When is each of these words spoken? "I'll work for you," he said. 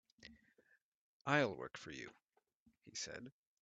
"I'll 1.27 1.53
work 1.55 1.77
for 1.77 1.91
you," 1.91 2.11
he 2.85 2.95
said. 2.95 3.31